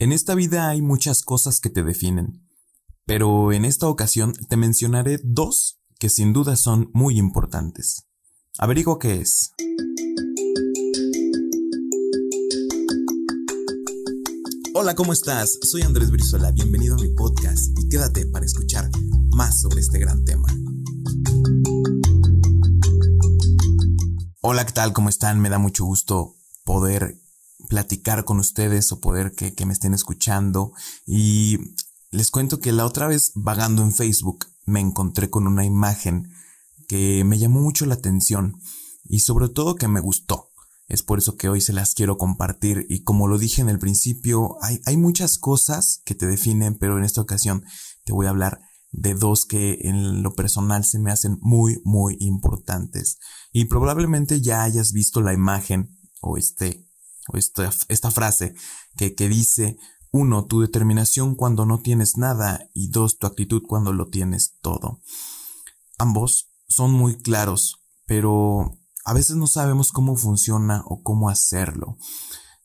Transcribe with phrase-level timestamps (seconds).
[0.00, 2.46] En esta vida hay muchas cosas que te definen,
[3.04, 8.06] pero en esta ocasión te mencionaré dos que sin duda son muy importantes.
[8.58, 9.54] Averiguo qué es.
[14.72, 15.58] Hola, ¿cómo estás?
[15.62, 18.88] Soy Andrés Brizola, bienvenido a mi podcast y quédate para escuchar
[19.34, 20.46] más sobre este gran tema.
[24.42, 24.92] Hola, ¿qué tal?
[24.92, 25.40] ¿Cómo están?
[25.40, 27.16] Me da mucho gusto poder
[27.68, 30.72] platicar con ustedes o poder que, me estén escuchando.
[31.06, 31.58] Y
[32.10, 36.32] les cuento que la otra vez vagando en Facebook me encontré con una imagen
[36.88, 38.60] que me llamó mucho la atención
[39.04, 40.48] y sobre todo que me gustó.
[40.88, 43.78] Es por eso que hoy se las quiero compartir y como lo dije en el
[43.78, 47.62] principio, hay, hay muchas cosas que te definen, pero en esta ocasión
[48.04, 52.16] te voy a hablar de dos que en lo personal se me hacen muy, muy
[52.20, 53.18] importantes.
[53.52, 55.90] Y probablemente ya hayas visto la imagen
[56.22, 56.87] o este
[57.34, 58.54] esta, esta frase
[58.96, 59.78] que, que dice,
[60.10, 65.00] uno, tu determinación cuando no tienes nada y dos, tu actitud cuando lo tienes todo.
[65.98, 71.98] Ambos son muy claros, pero a veces no sabemos cómo funciona o cómo hacerlo.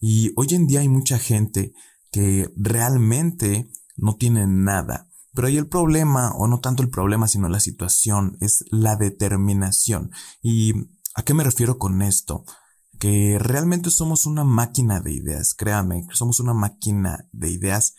[0.00, 1.72] Y hoy en día hay mucha gente
[2.10, 5.08] que realmente no tiene nada.
[5.34, 10.10] Pero ahí el problema, o no tanto el problema, sino la situación, es la determinación.
[10.42, 10.74] ¿Y
[11.14, 12.44] a qué me refiero con esto?
[13.02, 17.96] Que realmente somos una máquina de ideas, créame, somos una máquina de ideas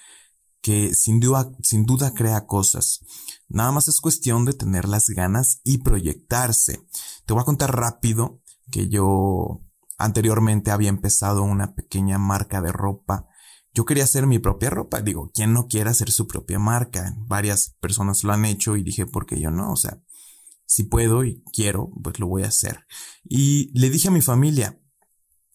[0.62, 3.02] que sin duda, sin duda crea cosas.
[3.50, 6.88] Nada más es cuestión de tener las ganas y proyectarse.
[7.26, 8.40] Te voy a contar rápido
[8.72, 9.62] que yo
[9.98, 13.28] anteriormente había empezado una pequeña marca de ropa.
[13.74, 15.02] Yo quería hacer mi propia ropa.
[15.02, 17.14] Digo, ¿quién no quiere hacer su propia marca?
[17.28, 19.74] Varias personas lo han hecho y dije, ¿por qué yo no?
[19.74, 20.02] O sea,
[20.66, 22.86] si puedo y quiero, pues lo voy a hacer.
[23.26, 24.80] Y le dije a mi familia,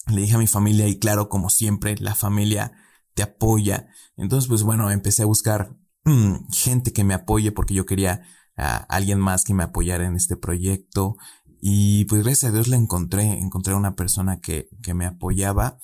[0.08, 2.72] le dije a mi familia y claro, como siempre, la familia
[3.14, 3.88] te apoya.
[4.16, 8.22] Entonces, pues bueno, empecé a buscar mm, gente que me apoye porque yo quería
[8.56, 11.16] a alguien más que me apoyara en este proyecto.
[11.60, 15.78] Y pues gracias a Dios la encontré, encontré una persona que, que me apoyaba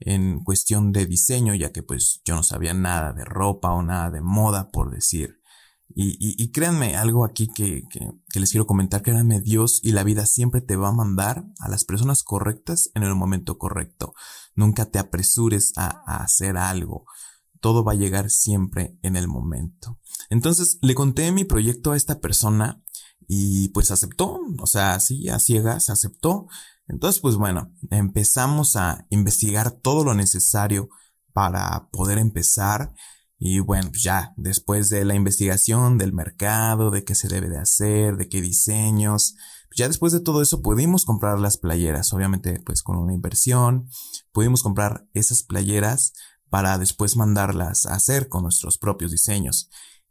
[0.00, 4.10] en cuestión de diseño, ya que pues yo no sabía nada de ropa o nada
[4.10, 5.39] de moda, por decir.
[5.94, 10.24] Y, y, créanme, algo aquí que, que, les quiero comentar, créanme, Dios y la vida
[10.24, 14.14] siempre te va a mandar a las personas correctas en el momento correcto.
[14.54, 17.06] Nunca te apresures a, a hacer algo.
[17.60, 19.98] Todo va a llegar siempre en el momento.
[20.30, 22.82] Entonces le conté mi proyecto a esta persona
[23.32, 26.46] y pues aceptó, o sea, así a ciegas aceptó.
[26.88, 30.88] Entonces, pues bueno, empezamos a investigar todo lo necesario
[31.32, 32.92] para poder empezar
[33.42, 37.56] y bueno, pues ya después de la investigación del mercado, de qué se debe de
[37.56, 39.34] hacer, de qué diseños,
[39.70, 43.88] pues ya después de todo eso pudimos comprar las playeras, obviamente pues con una inversión,
[44.32, 46.12] pudimos comprar esas playeras
[46.50, 49.70] para después mandarlas a hacer con nuestros propios diseños.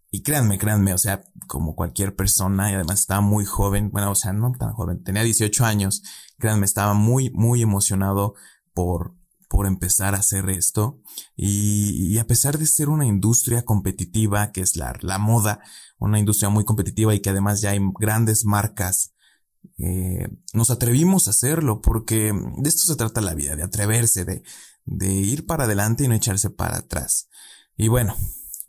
[0.10, 4.16] Y créanme, créanme, o sea, como cualquier persona, y además estaba muy joven, bueno, o
[4.16, 6.02] sea, no tan joven, tenía 18 años,
[6.40, 8.34] créanme, estaba muy, muy emocionado
[8.74, 9.14] por,
[9.50, 11.02] por empezar a hacer esto
[11.36, 15.60] y, a pesar de ser una industria competitiva, que es la, la, moda,
[15.98, 19.14] una industria muy competitiva y que además ya hay grandes marcas,
[19.80, 24.44] eh, nos atrevimos a hacerlo porque de esto se trata la vida, de atreverse, de,
[24.86, 27.28] de ir para adelante y no echarse para atrás.
[27.76, 28.16] Y bueno,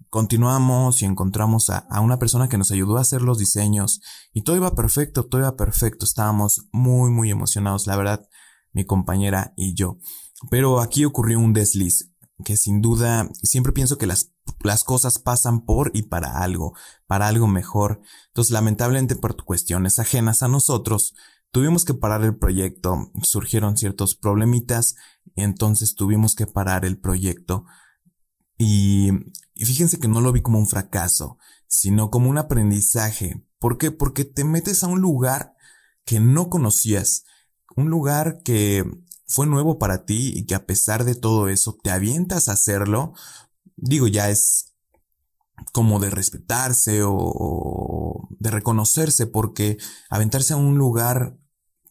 [0.09, 4.01] continuamos y encontramos a, a, una persona que nos ayudó a hacer los diseños
[4.33, 8.27] y todo iba perfecto, todo iba perfecto, estábamos muy, muy emocionados, la verdad,
[8.73, 9.99] mi compañera y yo.
[10.49, 12.11] Pero aquí ocurrió un desliz,
[12.45, 16.75] que sin duda siempre pienso que las, las cosas pasan por y para algo,
[17.07, 18.01] para algo mejor.
[18.29, 21.15] Entonces, lamentablemente por cuestiones ajenas a nosotros,
[21.51, 24.97] tuvimos que parar el proyecto, surgieron ciertos problemitas,
[25.37, 27.65] entonces tuvimos que parar el proyecto.
[28.57, 29.11] Y,
[29.55, 33.47] y fíjense que no lo vi como un fracaso, sino como un aprendizaje.
[33.59, 33.91] ¿Por qué?
[33.91, 35.55] Porque te metes a un lugar
[36.05, 37.25] que no conocías,
[37.77, 38.85] un lugar que
[39.31, 43.15] fue nuevo para ti y que a pesar de todo eso te avientas a hacerlo,
[43.77, 44.75] digo, ya es
[45.73, 49.79] como de respetarse o de reconocerse porque
[50.09, 51.39] aventarse a un lugar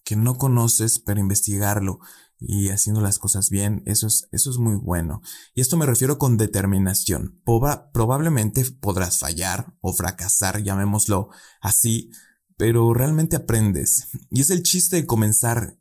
[0.04, 2.00] que no conoces pero investigarlo
[2.40, 5.22] y haciendo las cosas bien, eso es, eso es muy bueno.
[5.54, 7.42] Y esto me refiero con determinación.
[7.94, 11.30] probablemente podrás fallar o fracasar, llamémoslo
[11.62, 12.12] así,
[12.58, 14.08] pero realmente aprendes.
[14.30, 15.79] Y es el chiste de comenzar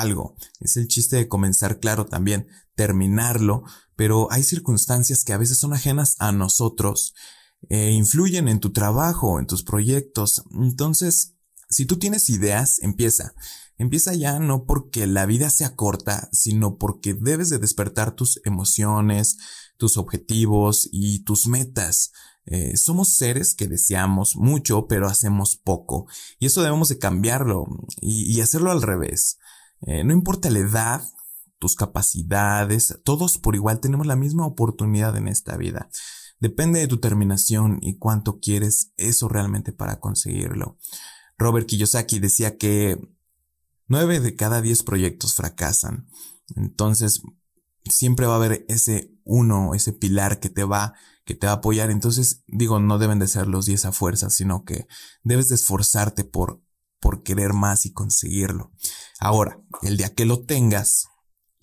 [0.00, 0.36] algo.
[0.60, 3.64] Es el chiste de comenzar, claro, también terminarlo,
[3.96, 7.14] pero hay circunstancias que a veces son ajenas a nosotros,
[7.68, 10.44] e influyen en tu trabajo, en tus proyectos.
[10.52, 11.34] Entonces,
[11.68, 13.34] si tú tienes ideas, empieza.
[13.78, 19.36] Empieza ya no porque la vida sea corta, sino porque debes de despertar tus emociones,
[19.76, 22.12] tus objetivos y tus metas.
[22.46, 26.06] Eh, somos seres que deseamos mucho, pero hacemos poco.
[26.38, 27.66] Y eso debemos de cambiarlo
[28.00, 29.38] y, hacerlo al revés.
[29.82, 31.02] Eh, no importa la edad,
[31.58, 35.88] tus capacidades, todos por igual tenemos la misma oportunidad en esta vida.
[36.38, 40.78] Depende de tu terminación y cuánto quieres eso realmente para conseguirlo.
[41.38, 42.98] Robert Kiyosaki decía que
[43.88, 46.08] nueve de cada diez proyectos fracasan.
[46.54, 47.22] Entonces,
[47.84, 50.94] siempre va a haber ese uno, ese pilar que te va,
[51.24, 51.90] que te va a apoyar.
[51.90, 54.86] Entonces, digo, no deben de ser los diez a fuerza, sino que
[55.22, 56.62] debes de esforzarte por,
[57.00, 58.72] por querer más y conseguirlo.
[59.18, 61.08] Ahora, el día que lo tengas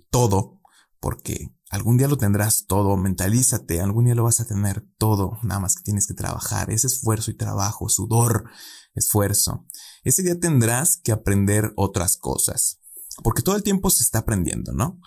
[0.10, 0.62] todo,
[1.00, 5.60] porque algún día lo tendrás todo, mentalízate, algún día lo vas a tener todo, nada
[5.60, 8.46] más que tienes que trabajar, ese esfuerzo y trabajo, sudor,
[8.94, 9.66] esfuerzo.
[10.04, 12.80] Ese día tendrás que aprender otras cosas,
[13.24, 15.00] porque todo el tiempo se está aprendiendo, ¿no?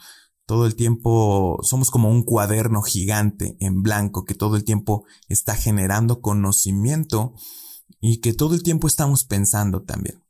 [0.44, 5.56] Todo el tiempo somos como un cuaderno gigante en blanco que todo el tiempo está
[5.56, 7.34] generando conocimiento
[8.00, 10.22] y que todo el tiempo estamos pensando también.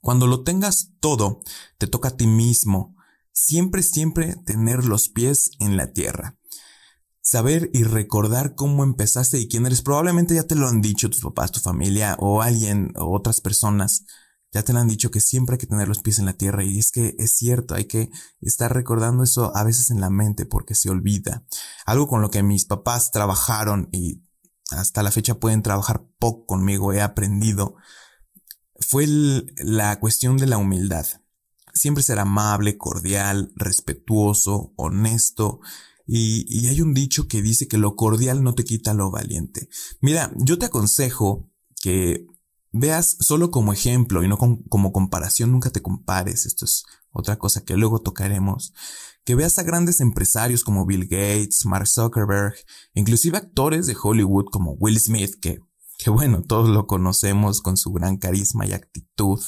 [0.00, 1.40] Cuando lo tengas todo,
[1.78, 2.96] te toca a ti mismo
[3.32, 6.36] Siempre, siempre tener los pies en la tierra.
[7.22, 9.82] Saber y recordar cómo empezaste y quién eres.
[9.82, 14.04] Probablemente ya te lo han dicho tus papás, tu familia o alguien o otras personas.
[14.52, 16.64] Ya te lo han dicho que siempre hay que tener los pies en la tierra
[16.64, 18.10] y es que es cierto, hay que
[18.40, 21.44] estar recordando eso a veces en la mente porque se olvida.
[21.86, 24.22] Algo con lo que mis papás trabajaron y
[24.70, 27.76] hasta la fecha pueden trabajar poco conmigo, he aprendido,
[28.80, 29.06] fue
[29.56, 31.06] la cuestión de la humildad.
[31.72, 35.60] Siempre ser amable, cordial, respetuoso, honesto.
[36.06, 39.68] Y, hay un dicho que dice que lo cordial no te quita lo valiente.
[40.00, 41.48] Mira, yo te aconsejo
[41.80, 42.26] que
[42.72, 46.46] veas solo como ejemplo y no como comparación, nunca te compares.
[46.46, 48.72] Esto es otra cosa que luego tocaremos.
[49.30, 52.54] Que veas a grandes empresarios como Bill Gates, Mark Zuckerberg,
[52.94, 55.60] inclusive actores de Hollywood como Will Smith, que,
[55.98, 59.38] que bueno, todos lo conocemos con su gran carisma y actitud.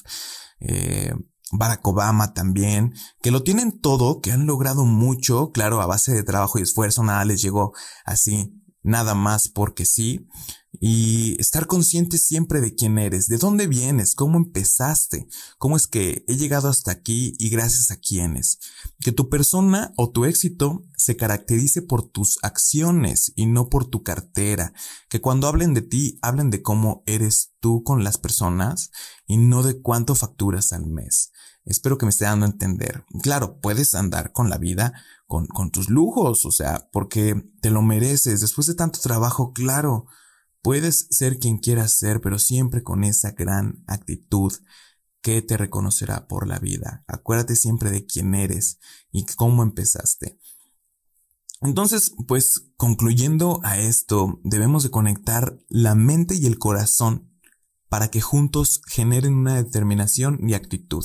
[0.61, 1.13] Eh,
[1.51, 6.23] Barack Obama también, que lo tienen todo, que han logrado mucho, claro, a base de
[6.23, 7.73] trabajo y esfuerzo, nada les llegó
[8.05, 10.27] así, nada más porque sí,
[10.81, 16.25] y estar consciente siempre de quién eres, de dónde vienes, cómo empezaste, cómo es que
[16.27, 18.59] he llegado hasta aquí y gracias a quiénes.
[19.01, 24.03] Que tu persona o tu éxito se caracterice por tus acciones y no por tu
[24.03, 24.73] cartera.
[25.09, 28.91] Que cuando hablen de ti, hablen de cómo eres tú con las personas
[29.27, 31.33] y no de cuánto facturas al mes.
[31.65, 33.05] Espero que me esté dando a entender.
[33.23, 34.95] Claro, puedes andar con la vida
[35.27, 38.41] con, con tus lujos, o sea, porque te lo mereces.
[38.41, 40.07] Después de tanto trabajo, claro,
[40.61, 44.53] puedes ser quien quieras ser, pero siempre con esa gran actitud
[45.21, 47.05] que te reconocerá por la vida.
[47.07, 48.79] Acuérdate siempre de quién eres
[49.13, 50.39] y cómo empezaste.
[51.61, 57.31] Entonces, pues concluyendo a esto, debemos de conectar la mente y el corazón
[57.89, 61.05] para que juntos generen una determinación y actitud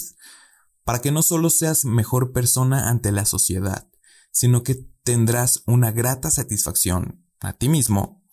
[0.88, 3.90] para que no solo seas mejor persona ante la sociedad,
[4.32, 8.24] sino que tendrás una grata satisfacción a ti mismo,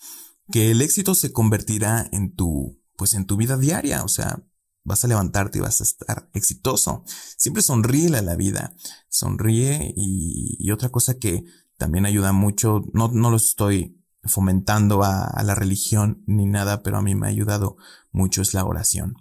[0.53, 4.47] que el éxito se convertirá en tu, pues en tu vida diaria, o sea,
[4.85, 7.03] vas a levantarte y vas a estar exitoso.
[7.37, 8.77] Siempre sonríe a la vida,
[9.09, 11.43] sonríe y, otra cosa que
[11.77, 16.99] también ayuda mucho, no, no lo estoy fomentando a, a, la religión ni nada, pero
[16.99, 17.79] a mí me ha ayudado
[18.13, 19.17] mucho es la oración.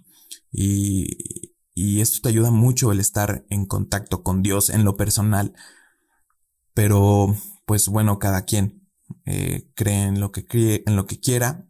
[0.52, 1.43] Y,
[1.74, 5.54] y esto te ayuda mucho el estar en contacto con Dios en lo personal.
[6.72, 8.88] Pero, pues bueno, cada quien
[9.26, 11.68] eh, cree en lo que cree, en lo que quiera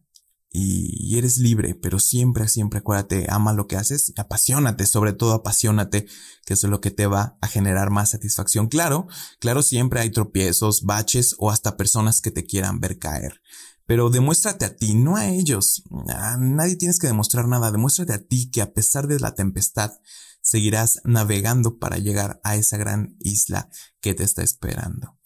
[0.57, 6.07] y, eres libre, pero siempre, siempre acuérdate, ama lo que haces, apasionate, sobre todo apasionate,
[6.47, 8.69] que es lo que te va a generar más satisfacción.
[8.69, 9.09] Claro,
[9.41, 13.41] claro, siempre hay tropiezos, baches o hasta personas que te quieran ver caer.
[13.87, 15.83] Pero demuéstrate a ti, no a ellos.
[16.09, 17.71] A nadie tienes que demostrar nada.
[17.71, 19.93] Demuéstrate a ti que a pesar de la tempestad,
[20.41, 23.69] seguirás navegando para llegar a esa gran isla
[24.01, 25.19] que te está esperando.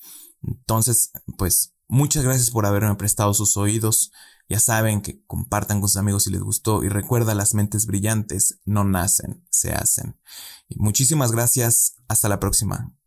[0.42, 4.12] Entonces, pues, muchas gracias por haberme prestado sus oídos.
[4.48, 8.60] Ya saben que compartan con sus amigos si les gustó y recuerda las mentes brillantes
[8.64, 10.18] no nacen, se hacen.
[10.76, 11.96] muchísimas gracias.
[12.08, 12.97] Hasta la próxima.